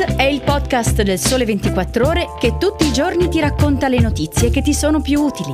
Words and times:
È 0.00 0.22
il 0.22 0.40
podcast 0.40 1.02
del 1.02 1.18
Sole 1.18 1.44
24 1.44 2.06
Ore 2.06 2.28
che 2.38 2.56
tutti 2.56 2.86
i 2.86 2.92
giorni 2.92 3.28
ti 3.28 3.38
racconta 3.38 3.86
le 3.86 4.00
notizie 4.00 4.48
che 4.48 4.62
ti 4.62 4.72
sono 4.72 5.02
più 5.02 5.20
utili. 5.20 5.52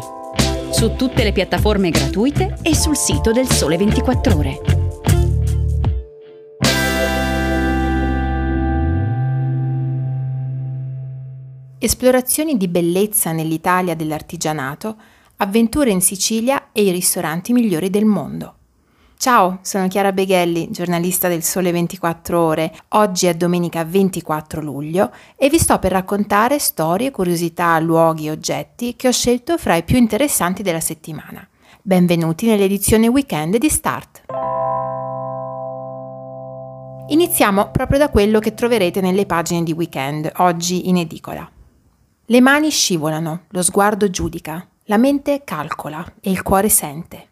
Su 0.71 0.95
tutte 0.95 1.25
le 1.25 1.33
piattaforme 1.33 1.91
gratuite 1.91 2.57
e 2.63 2.73
sul 2.77 2.97
sito 2.97 3.33
del 3.33 3.49
Sole 3.49 3.77
24 3.77 4.37
Ore. 4.37 4.61
Esplorazioni 11.79 12.57
di 12.57 12.69
bellezza 12.69 13.33
nell'Italia 13.33 13.97
dell'artigianato, 13.97 14.97
avventure 15.39 15.91
in 15.91 16.01
Sicilia 16.01 16.69
e 16.71 16.85
i 16.85 16.93
ristoranti 16.93 17.53
migliori 17.53 17.91
del 17.91 18.05
mondo. 18.05 18.56
Ciao, 19.19 19.61
sono 19.63 19.89
Chiara 19.89 20.13
Beghelli, 20.13 20.71
giornalista 20.71 21.27
del 21.27 21.43
Sole 21.43 21.73
24 21.73 22.39
Ore. 22.39 22.73
Oggi 22.91 23.27
è 23.27 23.35
domenica 23.35 23.83
24 23.83 24.61
luglio 24.61 25.11
e 25.37 25.49
vi 25.49 25.59
sto 25.59 25.79
per 25.79 25.93
raccontare 25.93 26.59
storie, 26.59 27.11
curiosità, 27.11 27.79
luoghi 27.79 28.27
e 28.27 28.31
oggetti 28.31 28.95
che 28.95 29.09
ho 29.09 29.13
scelto 29.13 29.57
fra 29.57 29.75
i 29.75 29.85
più 29.85 29.97
interessanti 29.97 30.63
della 30.63 30.81
settimana. 30.81 31.49
Benvenuti 31.81 32.47
nell'edizione 32.47 33.09
weekend 33.09 33.57
di 33.57 33.69
Start. 33.71 34.25
Iniziamo 37.09 37.71
proprio 37.71 37.99
da 37.99 38.11
quello 38.11 38.39
che 38.39 38.53
troverete 38.55 39.01
nelle 39.01 39.25
pagine 39.25 39.63
di 39.63 39.73
weekend, 39.73 40.31
oggi 40.37 40.89
in 40.89 40.99
edicola. 40.99 41.51
Le 42.27 42.41
mani 42.43 42.69
scivolano, 42.69 43.45
lo 43.49 43.63
sguardo 43.63 44.11
giudica, 44.11 44.69
la 44.85 44.99
mente 44.99 45.43
calcola 45.43 46.05
e 46.21 46.31
il 46.31 46.43
cuore 46.43 46.69
sente. 46.69 47.29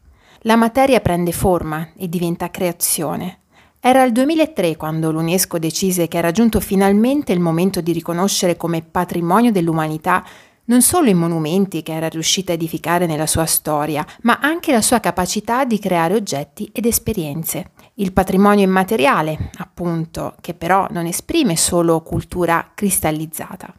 La 0.47 0.57
materia 0.57 1.01
prende 1.01 1.33
forma 1.33 1.89
e 1.97 2.07
diventa 2.07 2.51
creazione. 2.51 3.39
Era 3.80 4.03
il 4.03 4.12
2003 4.12 4.77
quando 4.77 5.11
l'UNESCO 5.11 5.59
decise 5.59 6.07
che 6.07 6.19
era 6.19 6.33
giunto 6.33 6.61
finalmente 6.61 7.33
il 7.33 7.41
momento 7.41 7.80
di 7.80 7.93
riconoscere 7.93 8.55
come 8.55 8.83
patrimonio 8.83 9.51
dell'umanità 9.51 10.23
non 10.67 10.83
solo 10.83 11.09
i 11.09 11.14
monumenti 11.14 11.83
che 11.83 11.95
era 11.95 12.11
riuscita 12.11 12.53
a 12.53 12.56
edificare 12.56 13.06
nella 13.06 13.27
sua 13.27 13.47
storia, 13.47 14.05
ma 14.23 14.39
anche 14.39 14.70
la 14.70 14.83
sua 14.83 15.01
capacità 15.01 15.64
di 15.64 15.78
creare 15.78 16.12
oggetti 16.12 16.69
ed 16.75 16.84
esperienze. 16.84 17.70
Il 17.95 18.12
patrimonio 18.12 18.64
immateriale, 18.64 19.51
appunto, 19.56 20.34
che 20.42 20.53
però 20.53 20.86
non 20.91 21.06
esprime 21.06 21.56
solo 21.56 22.03
cultura 22.03 22.73
cristallizzata. 22.75 23.75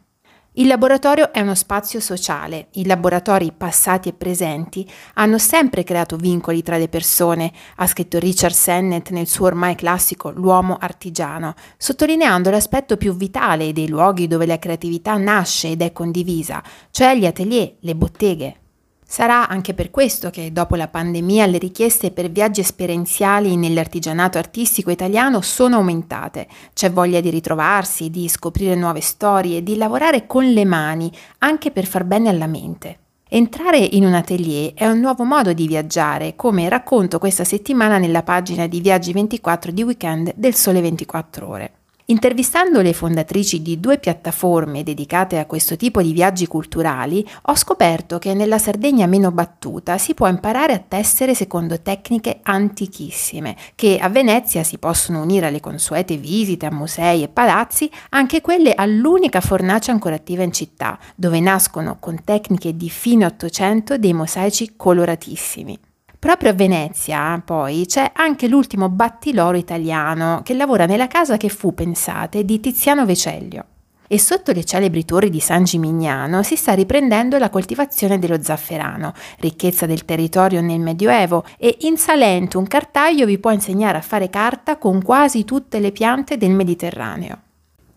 Il 0.58 0.68
laboratorio 0.68 1.34
è 1.34 1.40
uno 1.40 1.54
spazio 1.54 2.00
sociale. 2.00 2.68
I 2.72 2.86
laboratori 2.86 3.52
passati 3.54 4.08
e 4.08 4.14
presenti 4.14 4.90
hanno 5.14 5.36
sempre 5.36 5.84
creato 5.84 6.16
vincoli 6.16 6.62
tra 6.62 6.78
le 6.78 6.88
persone, 6.88 7.52
ha 7.76 7.86
scritto 7.86 8.18
Richard 8.18 8.54
Sennett 8.54 9.10
nel 9.10 9.26
suo 9.26 9.44
ormai 9.44 9.74
classico 9.74 10.30
L'uomo 10.30 10.78
artigiano, 10.80 11.52
sottolineando 11.76 12.48
l'aspetto 12.48 12.96
più 12.96 13.14
vitale 13.14 13.74
dei 13.74 13.88
luoghi 13.88 14.26
dove 14.26 14.46
la 14.46 14.58
creatività 14.58 15.18
nasce 15.18 15.68
ed 15.68 15.82
è 15.82 15.92
condivisa, 15.92 16.62
cioè 16.90 17.14
gli 17.14 17.26
atelier, 17.26 17.74
le 17.80 17.94
botteghe. 17.94 18.60
Sarà 19.08 19.48
anche 19.48 19.72
per 19.72 19.92
questo 19.92 20.30
che 20.30 20.52
dopo 20.52 20.74
la 20.74 20.88
pandemia 20.88 21.46
le 21.46 21.58
richieste 21.58 22.10
per 22.10 22.28
viaggi 22.28 22.60
esperienziali 22.60 23.54
nell'artigianato 23.54 24.36
artistico 24.36 24.90
italiano 24.90 25.40
sono 25.42 25.76
aumentate. 25.76 26.48
C'è 26.74 26.90
voglia 26.90 27.20
di 27.20 27.30
ritrovarsi, 27.30 28.10
di 28.10 28.28
scoprire 28.28 28.74
nuove 28.74 29.00
storie, 29.00 29.62
di 29.62 29.76
lavorare 29.76 30.26
con 30.26 30.44
le 30.50 30.64
mani, 30.64 31.10
anche 31.38 31.70
per 31.70 31.86
far 31.86 32.02
bene 32.02 32.28
alla 32.28 32.48
mente. 32.48 32.98
Entrare 33.28 33.78
in 33.78 34.04
un 34.04 34.14
atelier 34.14 34.74
è 34.74 34.86
un 34.88 34.98
nuovo 34.98 35.22
modo 35.22 35.52
di 35.52 35.68
viaggiare, 35.68 36.34
come 36.34 36.68
racconto 36.68 37.20
questa 37.20 37.44
settimana 37.44 37.98
nella 37.98 38.24
pagina 38.24 38.66
di 38.66 38.80
Viaggi 38.80 39.12
24 39.12 39.70
di 39.70 39.84
weekend 39.84 40.32
del 40.34 40.54
Sole 40.56 40.80
24 40.80 41.48
ore. 41.48 41.72
Intervistando 42.08 42.82
le 42.82 42.92
fondatrici 42.92 43.62
di 43.62 43.80
due 43.80 43.98
piattaforme 43.98 44.84
dedicate 44.84 45.40
a 45.40 45.44
questo 45.46 45.74
tipo 45.74 46.00
di 46.00 46.12
viaggi 46.12 46.46
culturali, 46.46 47.26
ho 47.42 47.56
scoperto 47.56 48.18
che 48.18 48.32
nella 48.32 48.58
Sardegna 48.58 49.06
meno 49.06 49.32
battuta 49.32 49.98
si 49.98 50.14
può 50.14 50.28
imparare 50.28 50.72
a 50.72 50.84
tessere 50.86 51.34
secondo 51.34 51.80
tecniche 51.80 52.38
antichissime, 52.44 53.56
che 53.74 53.98
a 54.00 54.08
Venezia 54.08 54.62
si 54.62 54.78
possono 54.78 55.20
unire 55.20 55.46
alle 55.46 55.58
consuete 55.58 56.16
visite 56.16 56.66
a 56.66 56.72
musei 56.72 57.24
e 57.24 57.28
palazzi, 57.28 57.90
anche 58.10 58.40
quelle 58.40 58.72
all'unica 58.74 59.40
fornace 59.40 59.90
ancora 59.90 60.14
attiva 60.14 60.44
in 60.44 60.52
città, 60.52 61.00
dove 61.16 61.40
nascono 61.40 61.96
con 61.98 62.22
tecniche 62.22 62.76
di 62.76 62.88
fine 62.88 63.24
Ottocento 63.26 63.98
dei 63.98 64.12
mosaici 64.12 64.74
coloratissimi. 64.76 65.85
Proprio 66.26 66.50
a 66.50 66.54
Venezia, 66.54 67.40
poi, 67.44 67.84
c'è 67.86 68.10
anche 68.12 68.48
l'ultimo 68.48 68.88
battiloro 68.88 69.56
italiano 69.56 70.40
che 70.42 70.54
lavora 70.54 70.84
nella 70.84 71.06
casa 71.06 71.36
che 71.36 71.48
fu, 71.48 71.72
pensate, 71.72 72.44
di 72.44 72.58
Tiziano 72.58 73.06
Vecellio. 73.06 73.64
E 74.08 74.18
sotto 74.18 74.50
le 74.50 74.64
celebri 74.64 75.04
torri 75.04 75.30
di 75.30 75.38
San 75.38 75.62
Gimignano 75.62 76.42
si 76.42 76.56
sta 76.56 76.72
riprendendo 76.72 77.38
la 77.38 77.48
coltivazione 77.48 78.18
dello 78.18 78.42
zafferano, 78.42 79.12
ricchezza 79.38 79.86
del 79.86 80.04
territorio 80.04 80.60
nel 80.60 80.80
Medioevo, 80.80 81.44
e 81.56 81.76
in 81.82 81.96
Salento 81.96 82.58
un 82.58 82.66
cartaio 82.66 83.24
vi 83.24 83.38
può 83.38 83.52
insegnare 83.52 83.98
a 83.98 84.02
fare 84.02 84.28
carta 84.28 84.78
con 84.78 85.04
quasi 85.04 85.44
tutte 85.44 85.78
le 85.78 85.92
piante 85.92 86.36
del 86.36 86.50
Mediterraneo. 86.50 87.42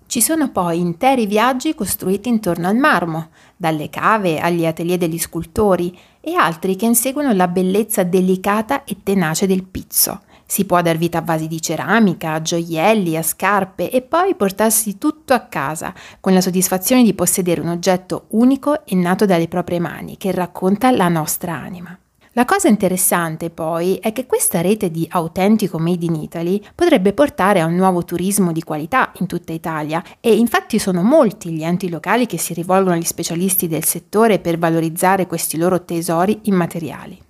Ci 0.05 0.21
sono 0.21 0.49
poi 0.49 0.79
interi 0.79 1.25
viaggi 1.27 1.73
costruiti 1.73 2.29
intorno 2.29 2.67
al 2.67 2.75
marmo, 2.75 3.29
dalle 3.61 3.89
cave 3.89 4.39
agli 4.39 4.65
atelier 4.65 4.97
degli 4.97 5.19
scultori, 5.19 5.93
e 6.21 6.33
altri 6.33 6.77
che 6.77 6.85
inseguono 6.85 7.33
la 7.33 7.49
bellezza 7.49 8.03
delicata 8.03 8.85
e 8.85 8.97
tenace 9.03 9.47
del 9.47 9.63
pizzo. 9.63 10.21
Si 10.45 10.63
può 10.65 10.81
dar 10.81 10.95
vita 10.97 11.17
a 11.17 11.21
vasi 11.21 11.47
di 11.47 11.61
ceramica, 11.61 12.31
a 12.31 12.41
gioielli, 12.41 13.17
a 13.17 13.21
scarpe 13.21 13.91
e 13.91 14.01
poi 14.01 14.33
portarsi 14.35 14.97
tutto 14.97 15.33
a 15.33 15.41
casa, 15.41 15.93
con 16.21 16.33
la 16.33 16.41
soddisfazione 16.41 17.03
di 17.03 17.13
possedere 17.13 17.59
un 17.59 17.67
oggetto 17.67 18.27
unico 18.29 18.85
e 18.85 18.95
nato 18.95 19.25
dalle 19.25 19.49
proprie 19.49 19.79
mani, 19.79 20.15
che 20.15 20.31
racconta 20.31 20.89
la 20.91 21.09
nostra 21.09 21.53
anima. 21.53 21.99
La 22.39 22.45
cosa 22.45 22.69
interessante 22.69 23.49
poi 23.49 23.97
è 23.97 24.13
che 24.13 24.25
questa 24.25 24.61
rete 24.61 24.89
di 24.89 25.05
autentico 25.11 25.77
Made 25.77 26.05
in 26.05 26.15
Italy 26.15 26.63
potrebbe 26.73 27.11
portare 27.11 27.59
a 27.59 27.65
un 27.65 27.75
nuovo 27.75 28.05
turismo 28.05 28.53
di 28.53 28.63
qualità 28.63 29.11
in 29.19 29.27
tutta 29.27 29.51
Italia 29.51 30.01
e 30.21 30.37
infatti 30.37 30.79
sono 30.79 31.03
molti 31.03 31.51
gli 31.51 31.63
enti 31.65 31.89
locali 31.89 32.27
che 32.27 32.37
si 32.37 32.53
rivolgono 32.53 32.95
agli 32.95 33.03
specialisti 33.03 33.67
del 33.67 33.83
settore 33.83 34.39
per 34.39 34.57
valorizzare 34.57 35.27
questi 35.27 35.57
loro 35.57 35.83
tesori 35.83 36.39
immateriali. 36.43 37.21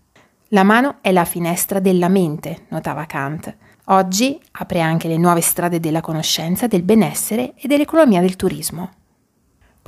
La 0.49 0.61
mano 0.61 0.97
è 1.01 1.11
la 1.11 1.25
finestra 1.25 1.79
della 1.79 2.07
mente, 2.07 2.65
notava 2.67 3.05
Kant. 3.05 3.57
Oggi 3.85 4.39
apre 4.51 4.79
anche 4.79 5.07
le 5.07 5.17
nuove 5.17 5.41
strade 5.41 5.79
della 5.79 6.01
conoscenza, 6.01 6.67
del 6.67 6.83
benessere 6.83 7.55
e 7.55 7.67
dell'economia 7.67 8.21
del 8.21 8.35
turismo. 8.35 8.91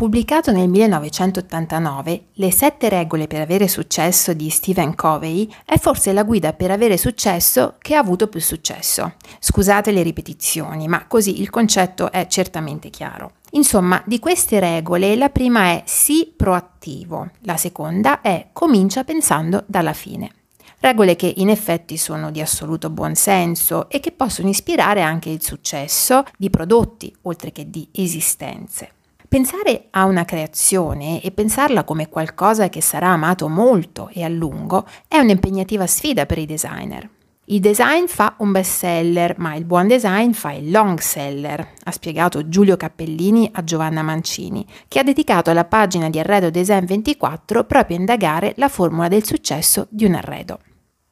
Pubblicato 0.02 0.52
nel 0.52 0.68
1989, 0.68 2.24
Le 2.34 2.52
sette 2.52 2.90
regole 2.90 3.28
per 3.28 3.40
avere 3.40 3.68
successo 3.68 4.34
di 4.34 4.50
Stephen 4.50 4.96
Covey 4.96 5.48
è 5.64 5.78
forse 5.78 6.12
la 6.12 6.24
guida 6.24 6.54
per 6.54 6.72
avere 6.72 6.98
successo 6.98 7.76
che 7.78 7.94
ha 7.94 8.00
avuto 8.00 8.28
più 8.28 8.40
successo. 8.40 9.14
Scusate 9.38 9.92
le 9.92 10.02
ripetizioni, 10.02 10.88
ma 10.88 11.06
così 11.06 11.40
il 11.40 11.52
concetto 11.52 12.12
è 12.12 12.26
certamente 12.26 12.90
chiaro. 12.90 13.34
Insomma, 13.52 14.02
di 14.04 14.18
queste 14.18 14.60
regole 14.60 15.16
la 15.16 15.30
prima 15.30 15.66
è 15.66 15.84
sii 15.86 16.34
proattivo, 16.36 17.30
la 17.42 17.58
seconda 17.58 18.22
è 18.22 18.48
comincia 18.54 19.04
pensando 19.04 19.64
dalla 19.68 19.94
fine. 19.94 20.32
Regole 20.80 21.16
che 21.16 21.32
in 21.38 21.50
effetti 21.50 21.96
sono 21.98 22.32
di 22.32 22.42
assoluto 22.42 22.90
buonsenso 22.90 23.88
e 23.88 24.00
che 24.00 24.12
possono 24.12 24.50
ispirare 24.50 25.04
anche 25.04 25.30
il 25.30 25.44
successo 25.44 26.24
di 26.40 26.50
prodotti, 26.50 27.16
oltre 27.22 27.52
che 27.52 27.70
di 27.70 27.88
esistenze. 27.92 28.94
Pensare 29.32 29.86
a 29.92 30.04
una 30.04 30.26
creazione 30.26 31.22
e 31.22 31.32
pensarla 31.32 31.86
come 31.86 32.10
qualcosa 32.10 32.68
che 32.68 32.82
sarà 32.82 33.12
amato 33.12 33.48
molto 33.48 34.10
e 34.12 34.24
a 34.24 34.28
lungo 34.28 34.86
è 35.08 35.20
un'impegnativa 35.20 35.88
sfida 35.88 36.26
per 36.26 36.38
i 36.38 36.46
designer. 36.46 37.10
Il 37.46 37.62
design 37.62 38.08
fa 38.08 38.36
un 38.40 38.52
best 38.52 38.80
seller, 38.80 39.36
ma 39.38 39.56
il 39.56 39.64
buon 39.64 39.88
design 39.88 40.32
fa 40.32 40.52
il 40.52 40.70
long 40.70 41.00
seller, 41.00 41.66
ha 41.82 41.92
spiegato 41.92 42.50
Giulio 42.50 42.76
Cappellini 42.76 43.50
a 43.54 43.64
Giovanna 43.64 44.02
Mancini, 44.02 44.68
che 44.90 45.00
ha 45.00 45.04
dedicato 45.04 45.54
la 45.54 45.64
pagina 45.64 46.10
di 46.10 46.20
Arredo 46.20 46.50
Design 46.50 46.84
24 46.84 47.64
proprio 47.64 47.96
a 47.96 48.00
indagare 48.02 48.52
la 48.58 48.68
formula 48.68 49.08
del 49.08 49.24
successo 49.24 49.88
di 49.90 50.04
un 50.04 50.16
arredo. 50.16 50.60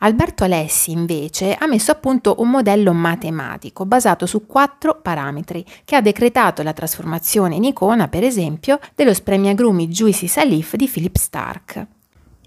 Alberto 0.01 0.45
Alessi 0.45 0.91
invece 0.91 1.55
ha 1.55 1.67
messo 1.67 1.91
a 1.91 1.95
punto 1.95 2.35
un 2.39 2.49
modello 2.49 2.93
matematico 2.93 3.85
basato 3.85 4.25
su 4.25 4.45
quattro 4.45 5.01
parametri 5.01 5.65
che 5.83 5.97
ha 5.97 6.01
decretato 6.01 6.63
la 6.63 6.71
trasformazione 6.71 7.55
in 7.55 7.65
icona, 7.65 8.07
per 8.07 8.23
esempio, 8.23 8.79
dello 8.95 9.13
spremiagrumi 9.13 9.89
Juicy 9.89 10.27
Salif 10.27 10.75
di 10.75 10.87
Philip 10.87 11.17
Stark. 11.17 11.87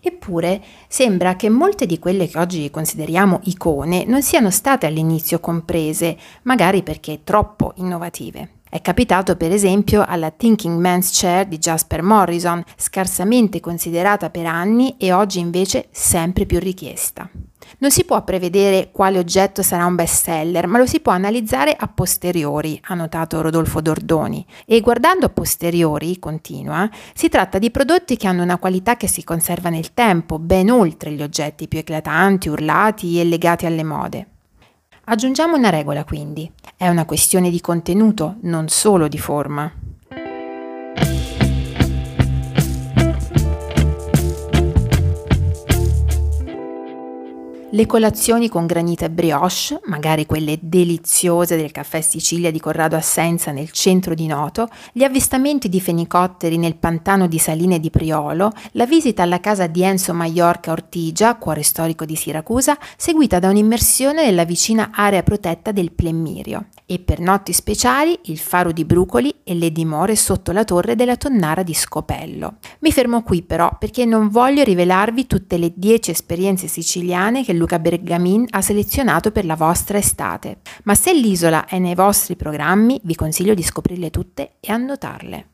Eppure 0.01 0.63
sembra 0.89 1.37
che 1.37 1.51
molte 1.51 1.85
di 1.85 1.99
quelle 1.99 2.27
che 2.27 2.39
oggi 2.39 2.71
consideriamo 2.71 3.41
icone 3.45 4.07
non 4.07 4.23
siano 4.23 4.51
state 4.51 4.87
all'inizio 4.87 5.39
comprese, 5.39 6.17
magari 6.45 6.83
perché 6.83 7.21
troppo 7.23 7.75
innovative. 7.77 8.62
È 8.73 8.81
capitato 8.81 9.37
per 9.37 9.53
esempio 9.53 10.03
alla 10.03 10.31
Thinking 10.31 10.81
Man's 10.81 11.11
Chair 11.13 11.45
di 11.45 11.59
Jasper 11.59 12.01
Morrison, 12.01 12.65
scarsamente 12.75 13.61
considerata 13.61 14.31
per 14.31 14.47
anni 14.47 14.97
e 14.97 15.13
oggi 15.13 15.41
invece 15.41 15.89
sempre 15.91 16.47
più 16.47 16.59
richiesta. 16.59 17.29
Non 17.81 17.91
si 17.91 18.05
può 18.05 18.25
prevedere 18.25 18.89
quale 18.91 19.19
oggetto 19.19 19.61
sarà 19.61 19.85
un 19.85 19.95
best 19.95 20.23
seller, 20.23 20.67
ma 20.69 20.79
lo 20.79 20.87
si 20.87 21.01
può 21.01 21.13
analizzare 21.13 21.77
a 21.79 21.87
posteriori, 21.87 22.81
ha 22.85 22.95
notato 22.95 23.43
Rodolfo 23.43 23.83
Dordoni. 23.83 24.43
E 24.65 24.81
guardando 24.81 25.27
a 25.27 25.29
posteriori, 25.29 26.19
continua, 26.19 26.89
si 27.13 27.29
tratta 27.29 27.59
di 27.59 27.71
prodotti 27.71 28.17
che 28.17 28.27
hanno 28.27 28.43
una 28.43 28.57
qualità 28.57 28.97
che 28.97 29.07
si 29.07 29.23
conserva 29.23 29.69
nel 29.69 29.93
tempo, 29.93 30.39
ben 30.39 30.71
oltre 30.71 31.11
gli 31.11 31.23
oggetti 31.23 31.69
più 31.69 31.79
eclatanti, 31.79 32.49
urlati 32.49 33.21
e 33.21 33.25
legati 33.25 33.67
alle 33.67 33.85
mode. 33.85 34.27
Aggiungiamo 35.05 35.57
una 35.57 35.69
regola 35.69 36.05
quindi, 36.05 36.51
è 36.83 36.89
una 36.89 37.05
questione 37.05 37.49
di 37.49 37.61
contenuto, 37.61 38.39
non 38.41 38.67
solo 38.67 39.07
di 39.07 39.17
forma. 39.17 39.73
Le 47.75 47.87
colazioni 47.87 48.51
con 48.51 48.67
granita 48.67 49.07
e 49.07 49.11
brioche, 49.11 49.81
magari 49.85 50.27
quelle 50.27 50.59
deliziose 50.61 51.57
del 51.57 51.73
caffè 51.73 52.03
Sicilia 52.03 52.51
di 52.51 52.61
Corrado 52.61 52.97
Assenza 52.97 53.51
nel 53.51 53.71
centro 53.71 54.13
di 54.13 54.27
Noto, 54.27 54.69
gli 54.93 55.03
avvistamenti 55.03 55.71
di 55.71 55.81
fenicotteri 55.81 56.59
nel 56.59 56.77
pantano 56.77 57.27
di 57.27 57.39
Saline 57.39 57.81
di 57.81 57.89
Priolo, 57.89 58.53
la 58.73 58.85
visita 58.85 59.23
alla 59.23 59.41
casa 59.41 59.69
di 59.69 59.83
Enzo 59.83 60.13
Maiorca 60.13 60.71
Ortigia, 60.71 61.37
cuore 61.37 61.63
storico 61.63 62.05
di 62.05 62.15
Siracusa, 62.15 62.77
seguita 62.99 63.39
da 63.39 63.49
un'immersione 63.49 64.23
nella 64.23 64.45
vicina 64.45 64.91
area 64.93 65.23
protetta 65.23 65.73
del 65.73 65.93
Plemmirio 65.93 66.67
e 66.85 66.99
per 66.99 67.21
notti 67.21 67.55
speciali 67.55 68.19
il 68.25 68.37
faro 68.37 68.71
di 68.71 68.85
Brucoli 68.85 69.35
e 69.45 69.55
le 69.55 69.73
dimore 69.73 70.15
sotto 70.15 70.53
la 70.53 70.65
torre 70.65 70.95
della 70.95 71.17
tonnara 71.17 71.63
di 71.63 71.73
Scopello. 71.73 72.57
Mi 72.81 72.93
fermo 72.93 73.23
qui 73.23 73.41
però 73.41 73.79
perché 73.79 74.05
non 74.05 74.29
voglio 74.29 74.63
rivelarvi 74.63 75.27
tutte 75.27 75.57
le 75.57 75.73
10 75.75 76.11
esperienze 76.11 76.67
siciliane 76.67 77.45
che 77.45 77.55
Luca 77.63 77.79
Bergamin 77.79 78.47
ha 78.51 78.61
selezionato 78.61 79.31
per 79.31 79.45
la 79.45 79.55
vostra 79.55 79.97
estate, 79.97 80.59
ma 80.83 80.97
se 80.97 81.15
l'isola 81.15 81.65
è 81.67 81.79
nei 81.79 81.95
vostri 81.95 82.35
programmi 82.35 83.01
vi 83.05 83.15
consiglio 83.15 83.55
di 83.55 83.63
scoprirle 83.63 84.11
tutte 84.11 84.55
e 84.59 84.73
annotarle. 84.73 85.47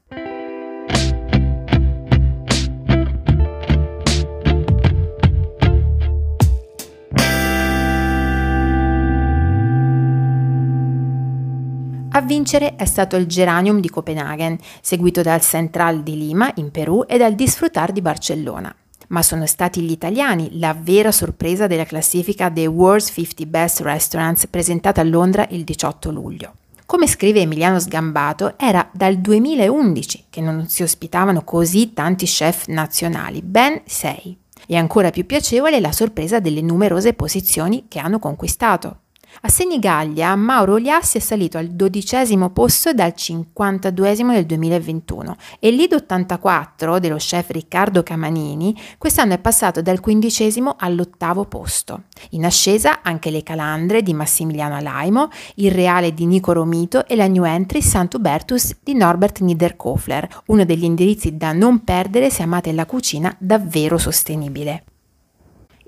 A 12.10 12.22
vincere 12.22 12.74
è 12.74 12.86
stato 12.86 13.16
il 13.16 13.26
Geranium 13.26 13.80
di 13.80 13.90
Copenaghen, 13.90 14.58
seguito 14.80 15.20
dal 15.20 15.42
Central 15.42 16.02
di 16.02 16.16
Lima 16.16 16.50
in 16.54 16.70
Perù 16.70 17.04
e 17.06 17.18
dal 17.18 17.34
Disfrutar 17.34 17.92
di 17.92 18.00
Barcellona. 18.00 18.74
Ma 19.08 19.22
sono 19.22 19.46
stati 19.46 19.80
gli 19.80 19.90
italiani 19.90 20.58
la 20.58 20.74
vera 20.74 21.12
sorpresa 21.12 21.66
della 21.66 21.84
classifica 21.84 22.48
dei 22.48 22.66
World's 22.66 23.10
50 23.12 23.44
Best 23.46 23.80
Restaurants 23.80 24.46
presentata 24.48 25.00
a 25.00 25.04
Londra 25.04 25.46
il 25.50 25.64
18 25.64 26.10
luglio. 26.10 26.54
Come 26.84 27.06
scrive 27.06 27.40
Emiliano 27.40 27.78
Sgambato, 27.78 28.58
era 28.58 28.88
dal 28.92 29.18
2011 29.18 30.24
che 30.30 30.40
non 30.40 30.68
si 30.68 30.82
ospitavano 30.82 31.44
così 31.44 31.92
tanti 31.92 32.24
chef 32.24 32.68
nazionali, 32.68 33.42
ben 33.42 33.82
sei. 33.84 34.36
E 34.66 34.76
ancora 34.76 35.10
più 35.10 35.26
piacevole 35.26 35.80
la 35.80 35.92
sorpresa 35.92 36.40
delle 36.40 36.62
numerose 36.62 37.12
posizioni 37.12 37.84
che 37.88 37.98
hanno 37.98 38.18
conquistato. 38.18 39.00
A 39.40 39.48
Senigallia 39.48 40.34
Mauro 40.34 40.74
Oliassi 40.74 41.18
è 41.18 41.20
salito 41.20 41.58
al 41.58 41.68
dodicesimo 41.68 42.50
posto 42.50 42.92
dal 42.92 43.14
52esimo 43.16 44.32
del 44.32 44.46
2021 44.46 45.36
e 45.60 45.70
l'Id 45.70 45.92
84 45.92 46.98
dello 46.98 47.18
chef 47.18 47.50
Riccardo 47.50 48.02
Camanini 48.02 48.76
quest'anno 48.98 49.34
è 49.34 49.38
passato 49.38 49.80
dal 49.80 50.00
quindicesimo 50.00 50.74
all'ottavo 50.76 51.44
posto. 51.44 52.06
In 52.30 52.44
ascesa 52.44 53.00
anche 53.02 53.30
le 53.30 53.44
calandre 53.44 54.02
di 54.02 54.12
Massimiliano 54.12 54.74
Alaimo, 54.74 55.28
il 55.56 55.70
reale 55.70 56.12
di 56.12 56.26
Nico 56.26 56.52
Romito 56.52 57.06
e 57.06 57.14
la 57.14 57.28
new 57.28 57.44
entry 57.44 57.80
Sant'Ubertus 57.80 58.78
di 58.82 58.94
Norbert 58.94 59.38
Niederkofler, 59.38 60.42
uno 60.46 60.64
degli 60.64 60.84
indirizzi 60.84 61.36
da 61.36 61.52
non 61.52 61.84
perdere 61.84 62.28
se 62.30 62.42
amate 62.42 62.72
la 62.72 62.86
cucina 62.86 63.32
davvero 63.38 63.98
sostenibile. 63.98 64.82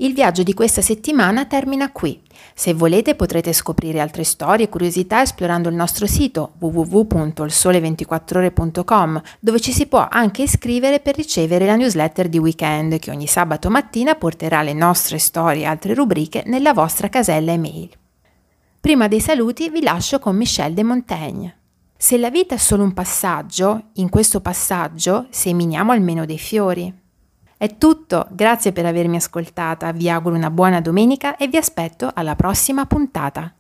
Il 0.03 0.15
viaggio 0.15 0.43
di 0.43 0.55
questa 0.55 0.81
settimana 0.81 1.45
termina 1.45 1.93
qui. 1.93 2.23
Se 2.55 2.73
volete 2.73 3.15
potrete 3.15 3.53
scoprire 3.53 4.01
altre 4.01 4.25
storie 4.25 4.65
e 4.65 4.71
curiosità 4.71 5.21
esplorando 5.21 5.69
il 5.69 5.75
nostro 5.75 6.07
sito 6.07 6.53
www.ilsole24ore.com 6.59 9.21
dove 9.41 9.61
ci 9.61 9.73
si 9.73 9.89
può 9.89 10.09
anche 10.11 10.45
iscrivere 10.45 11.01
per 11.01 11.17
ricevere 11.17 11.67
la 11.67 11.77
newsletter 11.77 12.31
di 12.31 12.39
weekend 12.39 12.99
che 12.99 13.11
ogni 13.11 13.27
sabato 13.27 13.69
mattina 13.69 14.15
porterà 14.15 14.63
le 14.63 14.73
nostre 14.73 15.19
storie 15.19 15.65
e 15.65 15.67
altre 15.67 15.93
rubriche 15.93 16.45
nella 16.47 16.73
vostra 16.73 17.11
casella 17.11 17.53
email. 17.53 17.91
Prima 18.81 19.07
dei 19.07 19.21
saluti 19.21 19.69
vi 19.69 19.83
lascio 19.83 20.19
con 20.19 20.35
Michel 20.35 20.73
de 20.73 20.83
Montaigne. 20.83 21.59
Se 21.95 22.17
la 22.17 22.31
vita 22.31 22.55
è 22.55 22.59
solo 22.59 22.85
un 22.85 22.95
passaggio, 22.95 23.89
in 23.97 24.09
questo 24.09 24.41
passaggio 24.41 25.27
seminiamo 25.29 25.93
almeno 25.93 26.25
dei 26.25 26.39
fiori. 26.39 27.00
È 27.63 27.77
tutto, 27.77 28.27
grazie 28.31 28.73
per 28.73 28.87
avermi 28.87 29.17
ascoltata, 29.17 29.93
vi 29.93 30.09
auguro 30.09 30.35
una 30.35 30.51
buona 30.51 30.81
domenica 30.81 31.37
e 31.37 31.47
vi 31.47 31.59
aspetto 31.59 32.11
alla 32.15 32.35
prossima 32.35 32.87
puntata. 32.87 33.55